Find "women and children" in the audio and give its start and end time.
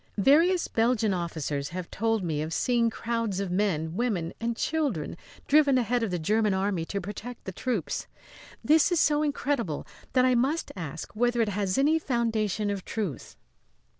3.95-5.15